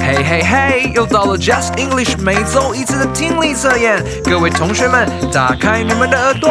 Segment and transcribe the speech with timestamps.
[0.00, 6.50] 嘿嘿嘿，又到了 Just English 每周一次的听力测验，各位同学们，打开你们的耳朵。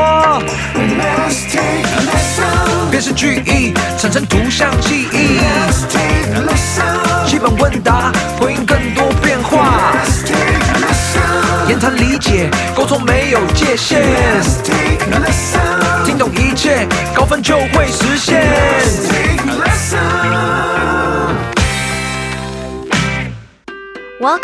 [0.75, 1.61] Listen,
[2.05, 5.39] Listen，辨识句意，产生图像记忆。
[5.39, 9.93] Listen, Listen，基本问答，回应更多变化。
[9.93, 10.35] Listen,
[10.81, 14.01] Listen，言谈理解，沟通没有界限。
[14.01, 18.44] Listen, Listen，听懂一切，高分就会实现。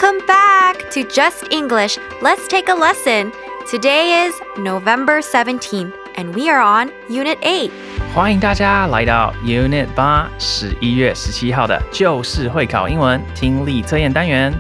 [0.02, 2.00] Welcome back to Just English.
[2.24, 3.32] Let's take a lesson.
[3.70, 7.70] Today is November 17th, and we are on Unit 8.
[8.12, 14.52] 欢迎大家来到 Unit 八十一月十七号的就是会考英文听力测验单元。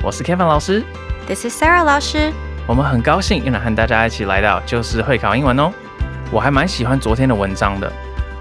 [0.00, 0.84] 我是 Kevin 老师。
[1.26, 2.32] This is Sarah 老师。
[2.68, 5.72] 我们很高兴又能和大家一起来到就是会考英文哦。
[6.30, 7.92] 我还蛮喜欢昨天的文章的。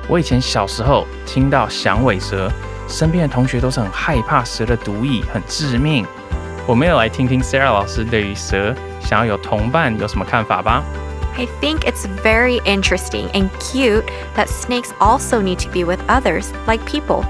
[0.08, 2.52] 我以前小时候听到响尾蛇，
[2.88, 6.06] 身边的同学都是很害怕蛇的毒液，很致命。
[6.66, 10.82] 我们也来听听 Sarah 老师对于蛇想要有同伴有什么看法吧。
[11.38, 14.06] I think it's very interesting and cute
[14.38, 17.26] that snakes also need to be with others, like people.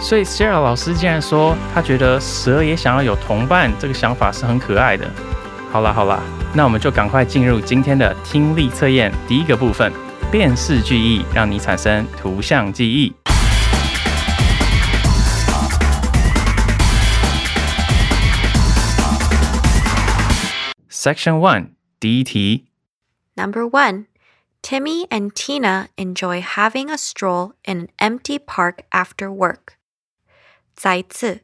[0.00, 5.06] 所以 Sarah 老师竟然说，她觉得蛇也想要有同伴，这个想法是很可爱的。
[5.70, 6.20] 好啦好啦，
[6.54, 9.92] 那我们就赶快进入今天的听力测验第一个部分，
[10.30, 13.12] 辨识句意，让你产生图像记忆。
[21.01, 22.67] Section One 第一题，
[23.35, 24.05] Number one,
[24.61, 29.75] Timmy and Tina enjoy having a stroll in an empty park after work.
[30.75, 31.41] 再一次,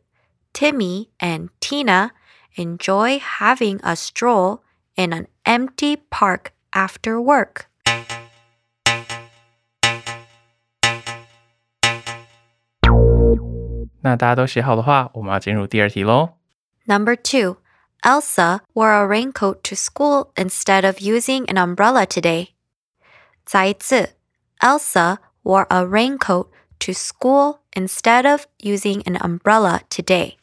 [0.53, 2.11] Timmy and Tina
[2.55, 4.61] enjoy having a stroll
[4.95, 7.67] in an empty park after work.
[14.01, 16.31] 那大家都写好的话，我们要进入第二题喽。
[16.85, 17.57] Number two,
[18.03, 22.49] Elsa wore a raincoat to school instead of using an umbrella today.
[23.45, 24.15] 再一次,
[24.59, 26.47] Elsa wore a raincoat
[26.79, 30.37] to school instead of using an umbrella today.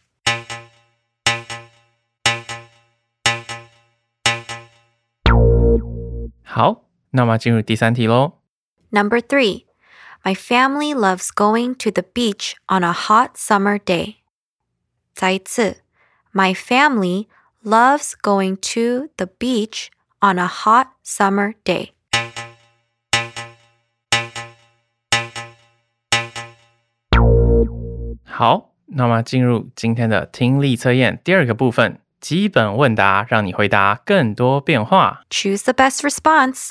[6.42, 8.38] 好，那我们要进入第三题喽。
[8.90, 9.66] Number three,
[10.24, 14.16] my family loves going to the beach on a hot summer day.
[15.14, 15.82] 再一次,
[16.32, 17.28] my family
[17.64, 21.90] loves going to the beach on a hot summer day.
[28.24, 35.22] 好，那么进入今天的听力测验第二个部分，基本问答，让你回答更多变化。
[35.28, 36.70] Choose the best response.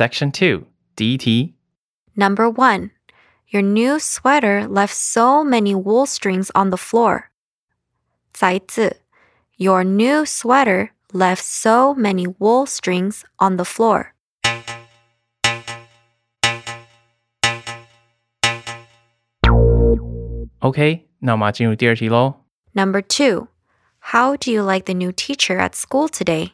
[0.00, 1.54] Section Two 第一题，
[2.14, 2.90] Number one,
[3.48, 7.24] your new sweater left so many wool strings on the floor.
[8.32, 8.96] 再一次,
[9.56, 14.12] your new sweater left so many wool strings on the floor.
[20.60, 22.44] ，OK，那我们要进入第二题喽。
[22.72, 23.48] Number two,
[24.12, 26.52] how do you like the new teacher at school today?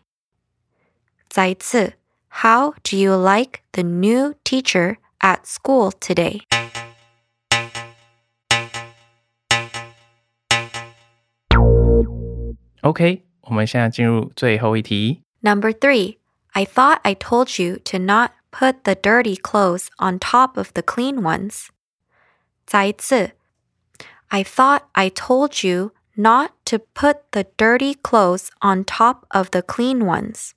[1.29, 1.95] 再一次,
[2.37, 6.41] how do you like the new teacher at school today?
[12.83, 15.23] OK，我们现在进入最后一题。
[15.41, 16.19] Number three,
[16.53, 20.83] I thought I told you to not put the dirty clothes on top of the
[20.83, 21.69] clean ones.
[22.67, 23.33] 再一次,
[24.29, 29.63] I thought I told you not to put the dirty clothes on top of the
[29.63, 30.53] clean ones.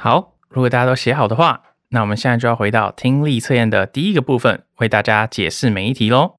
[0.00, 6.36] 好，如果大家都写好的话，那我们现在就要回到听力测验的第一个部分，为大家解释每一题喽。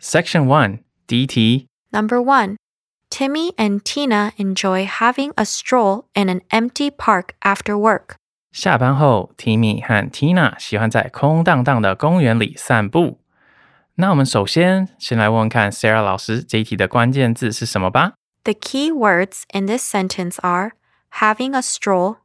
[0.00, 2.56] Section One 第一题， Number one,
[3.08, 8.16] Timmy and Tina enjoy having a stroll in an empty park after work.
[8.52, 13.20] 下班后，Timmy 和 Tina 喜欢在空荡荡的公园里散步。
[13.99, 18.13] 那我们首先先来问问看 Sarah 老师这一题的关键字是什么吧。
[18.43, 20.73] The key words in this sentence are
[21.13, 22.17] having a stroll,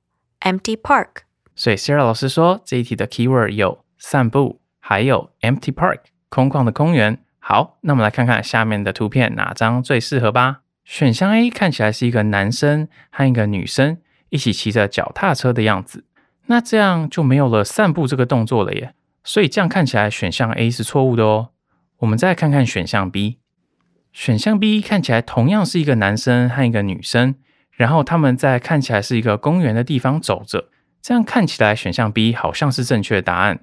[0.43, 1.23] empty park.
[1.57, 7.19] 所以 Sarah 老师说这一题的 keyword 有散步，还有 empty park 空旷的公园。
[7.39, 10.61] 好，那我们来看看下面的图片哪张最适合吧。
[10.85, 13.97] 选项 A 看起来是一个男生和一个女生
[14.29, 16.05] 一起骑着脚踏车的样子。
[16.49, 18.93] 那这样就没有了散步这个动作了耶。
[19.25, 21.49] 所以这样看起来选项 A 是错误的哦。
[22.03, 23.39] 我们再看看选项 B，
[24.13, 27.37] 选项 B 看起来同样是一个男生和一个女生，
[27.71, 30.69] 然后他们在看起来是一个公园的地方走着。
[31.01, 33.61] 这样看起来选项 B 好像是正确的答案。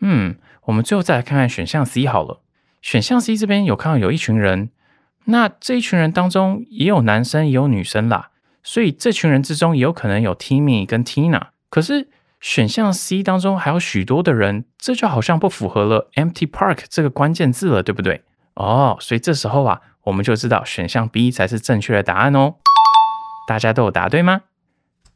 [0.00, 2.42] 嗯，我们最后再来看看选项 C 好了。
[2.82, 4.70] 选项 C 这边有看到有一群人，
[5.26, 8.30] 那这一群人当中也有男生也有女生啦，
[8.64, 11.48] 所以这群人之中也有可能有 Timmy 跟 Tina。
[11.70, 12.08] 可是
[12.46, 18.22] 选项 C 当中还有许多的人，这就好像不符合了 empty park 这个关键字了，对不对？
[18.54, 22.54] 哦，所以这时候啊，我们就知道选项 B 才是正确的答案哦。
[23.48, 24.42] 大家都有答对吗？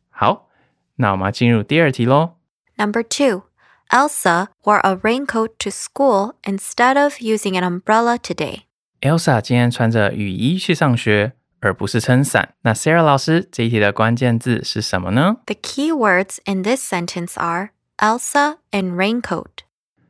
[0.09, 0.49] 好，
[0.97, 2.33] 那我们要进入第二题喽。
[2.77, 3.45] Number two.
[3.91, 8.63] Elsa wore a raincoat to school instead of using an umbrella today.
[9.01, 12.55] Elsa 今天穿着雨衣去上学，而不是撑伞。
[12.63, 19.65] 那 Sarah 老师这一题的关键字是什么呢？The key words in this sentence are Elsa and raincoat.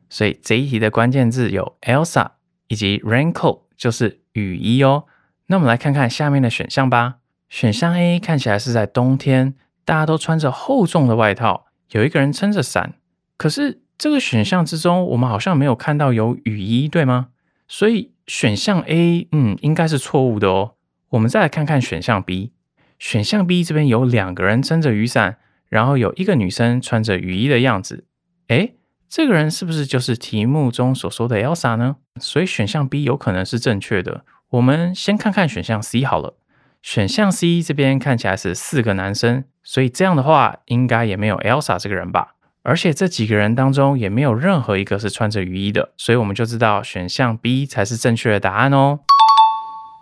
[0.09, 2.31] 所以这一题的关键字有 Elsa
[2.67, 5.05] 以及 raincoat，就是雨衣哦。
[5.47, 7.15] 那我们来看看下面的选项吧。
[7.49, 12.93] 选项 A 看起来是在冬天，大家都穿着厚重的外套，有一个人撑着伞。
[13.35, 17.27] 可是这个选项之中，我们好像没有看到有雨衣，对吗？
[17.67, 20.75] 所以选项 A，嗯，应该是错误的哦。
[21.11, 22.53] 我们再来看看选项 B，
[22.97, 28.05] 选项 B 这边有两个人撑着雨伞，然后有一个女生穿着雨衣的样子。
[28.47, 28.75] 诶，
[29.09, 31.97] 这个人是不是就是题目中所说的 Elsa 呢？
[32.21, 34.23] 所以选项 B 有可能是正确的。
[34.51, 36.37] 我们先看看选项 C 好了。
[36.81, 42.35] 选项 C 这边看起来是四个男生，所以这样的话应该也没有 Elsa 这个人吧。
[42.63, 49.01] 而且这几个人当中也没有任何一个是穿着雨衣的，所以我们就知道选项 B 才是正确的答案哦。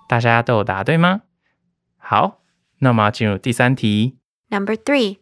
[0.08, 1.22] 大家都有答对吗？
[1.96, 2.42] 好，
[2.78, 4.18] 那么进入第三题。
[4.50, 5.18] Number three,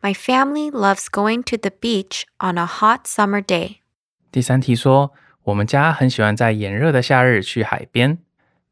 [0.00, 3.76] my family loves going to the beach on a hot summer day.
[4.30, 5.12] 第三题说，
[5.44, 8.18] 我们家很喜欢在炎热的夏日去海边。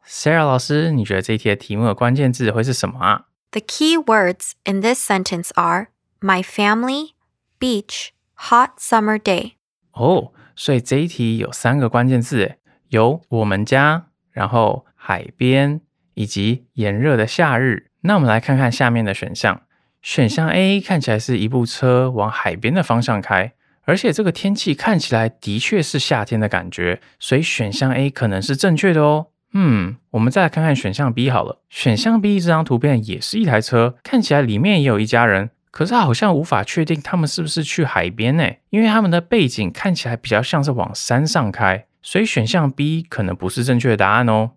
[0.06, 3.26] Sarah 老师，你觉得这一题的题目的关键字会是什么啊？
[3.52, 5.88] The key words in this sentence are
[6.20, 7.11] my family
[7.58, 9.52] beach, hot summer day.
[9.93, 12.56] 哦，所以这一题有三个关键字，
[12.88, 15.81] 有我们家，然后 海边，
[16.16, 17.92] 以及炎热的夏日。
[18.02, 19.62] 那我们来看看下面的选项。
[20.02, 23.54] 选项 A 看起来是一部车往海边的方向开，
[23.84, 29.28] 而且这个天气看起来的确是夏天的感觉，所以选项 A 可能是正确的哦。
[29.54, 31.62] 嗯，我们再来看看选项 B 好了。
[31.69, 35.51] 选项 B 这张图片也是一台车，看起来里面也有一家人。
[35.69, 38.50] 可是好像无法确定他们是不是去海边呢？
[38.72, 44.51] 因为他们的背景看起来比较像是往山上开，所以选项 B 可能不是正确的答案哦。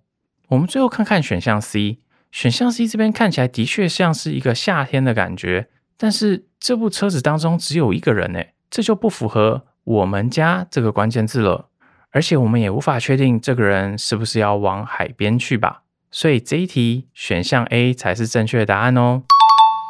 [0.48, 1.98] 我们最后看看选项 C，
[2.32, 5.68] 选项 C 这边看起来的确像是一个夏天的感觉，
[5.98, 11.68] 但是这部车子当中只有一个人呢，这就不符合我们家这个关键字了。
[12.12, 15.82] 而且我们也无法确定这个人是不是要往海边去吧。
[16.10, 19.24] 所以这一题选项 A 才是正确的答案哦。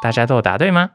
[0.02, 0.90] 大家都有答对吗？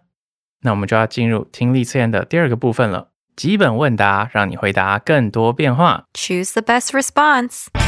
[0.63, 3.11] 那我们就要进入听力测验的第二个部分了。
[3.37, 6.05] 基本问答，让你回答更多变化。
[6.13, 7.82] Choose the best response.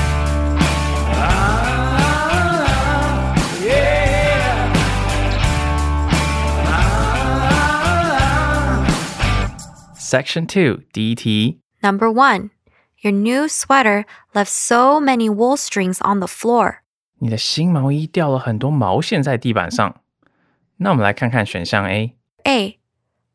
[10.14, 11.60] Section Two 第一题。
[11.82, 12.50] Number one,
[13.00, 16.78] your new sweater left so many wool strings on the floor.
[17.18, 20.00] 你的新毛衣掉了很多毛线在地板上。
[20.78, 22.78] 那我们来看看选项 A。A.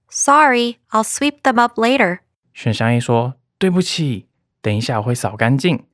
[0.09, 2.19] Sorry, I'll sweep them up later.
[2.53, 4.27] 选项 A 说：“对不起，
[4.61, 5.85] 等一下我会扫干净。”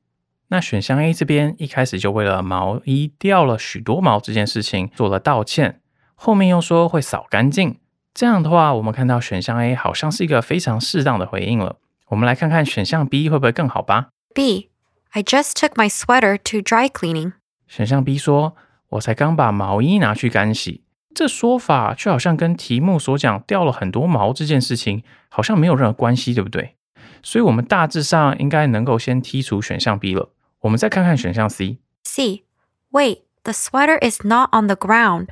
[0.50, 5.81] 那选项 A 这边一开始就为了毛衣掉了许多毛这件事情做了道歉，
[6.15, 7.79] 后面又说会扫干净。
[8.15, 11.77] 这样的话，我们看到选项 A 好像是一个非常适当的回应了。
[12.07, 14.10] 我们来看看选项 B 会不会更好吧？
[14.33, 14.69] B.
[15.12, 17.33] I just took my sweater to dry cleaning.
[17.67, 20.83] 选项 B 说：“我才刚把毛衣拿去干洗。”
[21.13, 26.75] 这说法却好像跟题目所讲掉了很多毛这件事情好像没有任何关系，对不对？
[27.21, 30.29] 所以，我们大致上应该能够先剔除选项 B 了。
[30.62, 32.43] 我们再看看选项 C。C.
[32.91, 35.27] Wait, the sweater is not on the ground.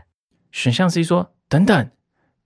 [0.52, 1.90] 选项 C 说：“等等，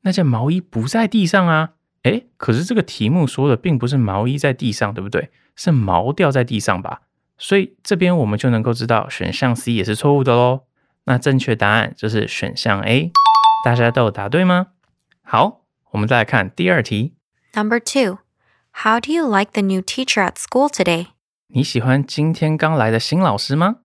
[0.07, 1.71] 那件毛衣不在地上啊。”
[2.03, 5.31] 诶，可是这个题目说的并不是毛衣在地上，对不对？
[5.55, 7.01] 是毛掉在地上吧？
[7.37, 10.61] 所以这边我们就能够知道选项 C 也是错误的喽。
[11.05, 13.11] 那正确答案就是选项 A。
[13.65, 14.67] 大家都有答对吗？
[15.21, 17.13] 好，我们再来看第二题。
[17.53, 18.17] Number two,
[18.73, 21.07] how do you like the new teacher at school today?
[21.47, 23.77] 你喜欢今天刚来的新老师吗？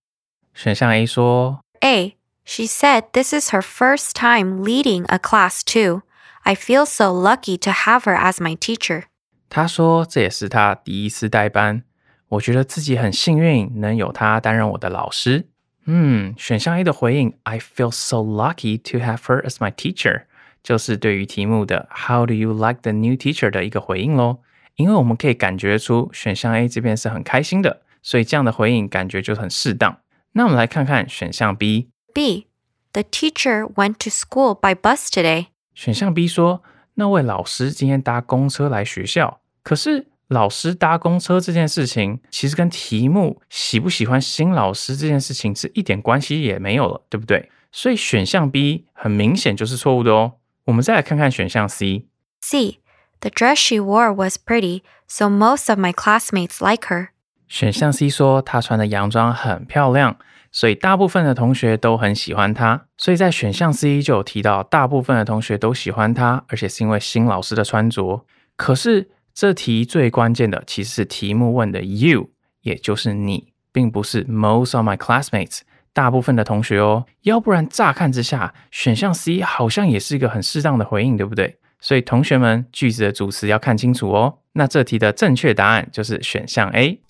[0.53, 2.17] 选项 A 说 A.
[2.43, 6.01] She said this is her first time leading a class too.
[6.43, 9.03] I feel so lucky to have her as my teacher.
[9.49, 11.83] 他说这也是他第一次代班，
[12.29, 15.47] 我觉得自己很幸运能有他担任我的老师。
[15.85, 20.23] 嗯，选项 A 的回应，I feel so lucky to have her as my teacher，
[20.61, 24.39] 就是对于题目的 How do you like the new teacher 的一个回应喽。
[24.75, 29.97] 因为我们可以感觉出选项 A 这边是很开心的，所以这样的回应感觉就很适当。
[30.33, 31.89] 那我们来看看选项 B。
[32.13, 32.45] B.
[32.93, 35.47] The teacher went to school by bus today.
[35.74, 36.62] 选项 B 说，
[36.94, 47.50] 那位老师今天搭公车来学校，可是老师搭公车这件事情，其实跟题目喜不喜欢新老师这件事情是一点关系也没有了，对不对？
[47.72, 50.34] 所以选项 B 很明显就是错误的哦。
[50.66, 52.06] 我们再来看看选项 C。
[52.40, 52.78] C.
[53.20, 57.08] The dress she wore was pretty, so most of my classmates like her.
[57.48, 60.18] 选项 C 说她穿的洋装很漂亮，
[60.54, 62.86] 所以大部分的同学都很喜欢他。
[62.96, 68.24] 所以在选项 C 就有提到，大部分的同学都喜欢他，而且是因为新老师的穿着。
[68.54, 72.30] 可是这题最关键的其实是题目问的 you，
[72.62, 77.04] 也就是你，并不是 most of my classmates，大部分的同学哦。
[77.22, 81.58] 要不然乍看之下，选项 C 好像也是一个很适当的回应，对不对？
[81.80, 84.38] 所以同学们句子的主词要看清楚哦。
[84.52, 87.00] 那这题的正确答案就是选项 A。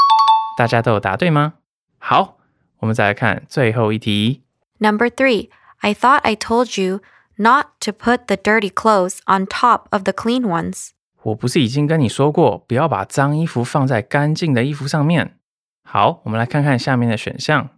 [0.57, 1.55] 大家都有答对吗？
[1.99, 2.39] 好，
[2.84, 4.44] 我们再来看最后一题。
[4.80, 5.50] Number 3.
[5.80, 7.02] I thought I told you
[7.36, 10.90] not to put the dirty clothes on top of the clean ones.
[11.24, 15.38] 我不是已经跟你说过，不要把脏衣服放在干净的衣服上面？
[15.84, 17.70] 好，我们来看看下面的选项。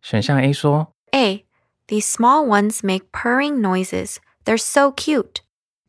[0.00, 1.44] 选项 A 说， A.
[1.88, 4.16] These small ones make purring noises.
[4.44, 5.36] They're so cute.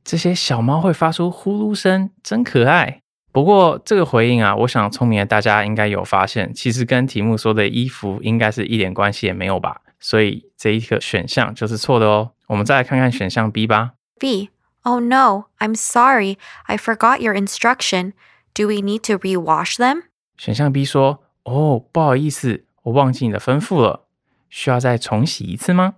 [0.04, 3.01] 这些小猫会发出呼噜声，真可爱。
[3.33, 9.81] 不过这个回应啊，我想聪明的大家应该有发现，其实跟题目说的衣服应该是一点关系也没有吧？
[9.99, 12.33] 所以这一个选项就是错的哦。
[12.49, 13.93] 我们再来看看选项 B 吧。
[14.19, 14.51] B.
[14.83, 16.37] Oh no, I'm sorry.
[16.65, 18.13] I forgot your instruction.
[18.53, 20.03] Do we need to rewash them?
[20.37, 24.07] 选项 B 说：“哦，不好意思，我忘记你的吩咐了，
[24.51, 25.95] 需要再重洗一次吗？”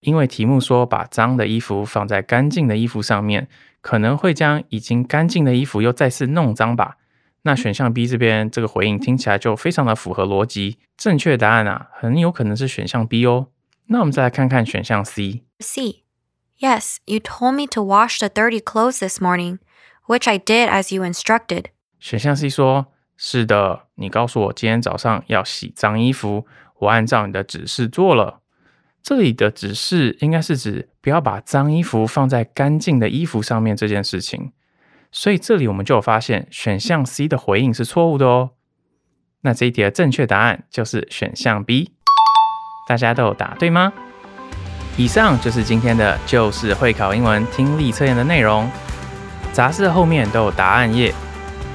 [0.00, 3.48] 因为题目说把脏的衣服放在干净的衣服上面，
[3.84, 6.96] 可能会将已经干净的衣服又再次弄脏吧。
[7.42, 13.48] 那选项 B 这边这个回应听起来就非常的符合逻辑，正确答案啊，很有可能是选项 B 哦。
[13.88, 15.42] 那我们再来看看选项 C。
[15.60, 16.04] C.
[16.58, 19.58] Yes, you told me to wash the dirty clothes this morning,
[20.06, 21.66] which I did as you instructed.
[22.00, 22.86] 选项 C 说
[23.18, 26.46] ：“是的，你告诉我今天早上要洗脏衣服，
[26.78, 28.40] 我按照你的指示做了。”
[29.04, 34.52] 这里的指示应该是指不要把脏衣服放在干净的衣服上面这件事情。
[35.12, 38.52] 所以这里我们就有发现，选项 C 的回应是错误的哦。
[39.42, 41.92] 那这一题的正确答案就是选项 B。
[42.88, 43.92] 大家都有答对吗？
[44.96, 48.66] 以上就是今天的就是会考英文听力测验的内容。
[49.52, 51.12] 杂志的后面都有答案页，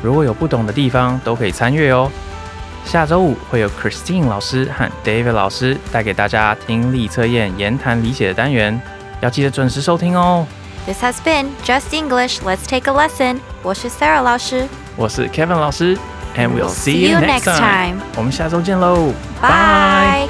[0.02, 2.12] 如果有不懂的地方都可以参阅哦。
[2.84, 8.82] 下周五会有 Christine 老师和 David 老师带给大家听力测验言谈理解的单元，
[9.21, 10.47] 要记得准时收听哦。
[10.87, 12.41] This has been Just English.
[12.45, 13.39] Let's take a lesson.
[13.63, 14.69] 我是 Sarah 老师。
[14.97, 15.97] 我是 Kevin 老师，
[16.37, 18.01] and we'll We'll see see you you next next time time.
[18.17, 20.29] 我们下周见喽， Bye.